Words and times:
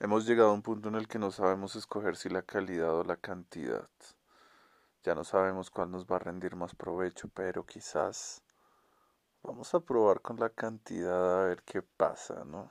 Hemos 0.00 0.26
llegado 0.26 0.50
a 0.50 0.52
un 0.52 0.62
punto 0.62 0.88
en 0.88 0.94
el 0.94 1.08
que 1.08 1.18
no 1.18 1.32
sabemos 1.32 1.74
escoger 1.74 2.16
si 2.16 2.28
la 2.28 2.42
calidad 2.42 2.94
o 2.94 3.02
la 3.02 3.16
cantidad. 3.16 3.88
Ya 5.02 5.16
no 5.16 5.24
sabemos 5.24 5.70
cuál 5.70 5.90
nos 5.90 6.06
va 6.06 6.16
a 6.16 6.20
rendir 6.20 6.54
más 6.54 6.72
provecho, 6.76 7.28
pero 7.34 7.66
quizás 7.66 8.40
vamos 9.42 9.74
a 9.74 9.80
probar 9.80 10.20
con 10.20 10.38
la 10.38 10.50
cantidad 10.50 11.40
a 11.40 11.44
ver 11.46 11.64
qué 11.64 11.82
pasa, 11.82 12.44
¿no? 12.44 12.70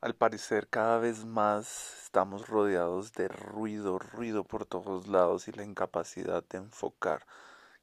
Al 0.00 0.14
parecer 0.14 0.68
cada 0.68 0.96
vez 0.96 1.26
más 1.26 2.02
estamos 2.04 2.48
rodeados 2.48 3.12
de 3.12 3.28
ruido, 3.28 3.98
ruido 3.98 4.44
por 4.44 4.64
todos 4.64 5.06
lados 5.06 5.48
y 5.48 5.52
la 5.52 5.64
incapacidad 5.64 6.42
de 6.48 6.58
enfocar 6.58 7.26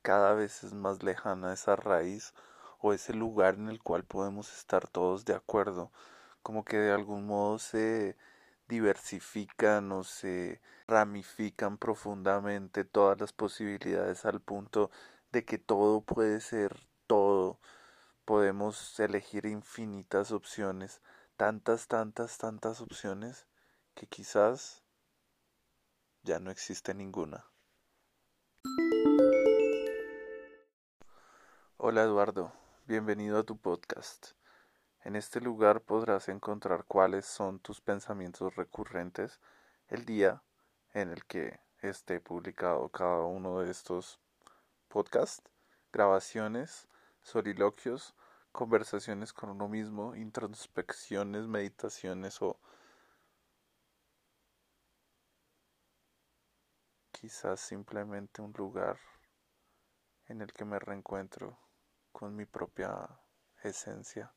cada 0.02 0.34
vez 0.34 0.64
es 0.64 0.74
más 0.74 1.04
lejana 1.04 1.54
esa 1.54 1.76
raíz 1.76 2.34
o 2.84 2.92
ese 2.92 3.14
lugar 3.14 3.56
en 3.56 3.70
el 3.70 3.82
cual 3.82 4.04
podemos 4.04 4.54
estar 4.58 4.90
todos 4.90 5.24
de 5.24 5.34
acuerdo, 5.34 5.94
como 6.44 6.66
que 6.66 6.78
de 6.78 6.92
algún 6.92 7.26
modo 7.26 7.58
se 7.58 8.18
diversifican 8.68 9.90
o 9.94 10.04
se 10.04 10.62
ramifican 10.86 11.78
profundamente 11.78 12.84
todas 12.84 13.22
las 13.22 13.32
posibilidades 13.32 14.26
al 14.26 14.42
punto 14.42 14.92
de 15.32 15.46
que 15.46 15.58
todo 15.58 16.02
puede 16.02 16.42
ser 16.42 16.86
todo, 17.08 17.58
podemos 18.26 19.00
elegir 19.00 19.46
infinitas 19.46 20.34
opciones, 20.34 21.02
tantas, 21.38 21.88
tantas, 21.88 22.38
tantas 22.38 22.82
opciones 22.82 23.48
que 23.96 24.08
quizás 24.08 24.84
ya 26.24 26.40
no 26.40 26.52
existe 26.52 26.94
ninguna. 26.94 27.46
Hola 31.78 32.04
Eduardo, 32.04 32.54
Bienvenido 32.86 33.40
a 33.40 33.44
tu 33.44 33.58
podcast. 33.58 34.32
En 35.06 35.16
este 35.16 35.40
lugar 35.40 35.80
podrás 35.80 36.28
encontrar 36.28 36.84
cuáles 36.84 37.26
son 37.26 37.60
tus 37.60 37.80
pensamientos 37.80 38.58
recurrentes 38.58 39.40
el 39.88 40.04
día 40.04 40.44
en 40.92 41.10
el 41.10 41.24
que 41.24 41.62
esté 41.82 42.20
publicado 42.20 42.90
cada 42.90 43.22
uno 43.22 43.62
de 43.62 43.72
estos 43.72 44.20
podcasts, 44.90 45.50
grabaciones, 45.94 46.90
soliloquios, 47.22 48.16
conversaciones 48.52 49.32
con 49.32 49.52
uno 49.52 49.70
mismo, 49.70 50.14
introspecciones, 50.18 51.48
meditaciones 51.48 52.42
o 52.42 52.60
quizás 57.14 57.62
simplemente 57.62 58.42
un 58.42 58.52
lugar 58.52 59.00
en 60.28 60.42
el 60.42 60.52
que 60.52 60.66
me 60.66 60.80
reencuentro 60.80 61.58
con 62.14 62.34
mi 62.34 62.46
propia 62.46 63.06
esencia. 63.62 64.34